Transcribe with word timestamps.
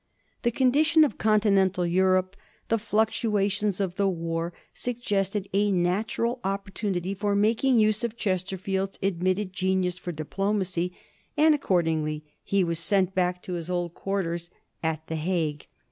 The 0.41 0.49
condition 0.49 1.03
of 1.03 1.19
Continental 1.19 1.85
Europe, 1.85 2.35
the 2.69 2.79
fluctuations 2.79 3.79
of 3.79 3.97
the 3.97 4.07
war, 4.07 4.51
suggested 4.73 5.47
a 5.53 5.71
natural 5.71 6.39
opportunity 6.43 7.13
for 7.13 7.35
making 7.35 7.77
use 7.77 8.03
of 8.03 8.17
Chesterfield's 8.17 8.97
admitted 9.03 9.53
genius 9.53 9.99
for 9.99 10.11
diplomacy, 10.11 10.91
and 11.37 11.53
accordingly 11.53 12.23
he 12.43 12.63
was 12.63 12.79
sent 12.79 13.13
back 13.13 13.43
to 13.43 13.53
his 13.53 13.69
old 13.69 13.93
quarters 13.93 14.49
at 14.81 15.05
the 15.05 15.17
Hague. 15.17 15.67